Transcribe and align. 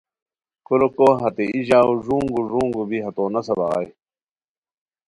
کوریکو 0.65 1.07
ہتے 1.21 1.45
ای 1.55 1.59
ژاؤ 1.67 1.91
ݱونگو 2.05 2.39
ݱونگو 2.49 2.83
بی 2.89 2.97
ہتو 3.05 3.23
نسہ 3.33 3.53
بغائے 3.57 3.89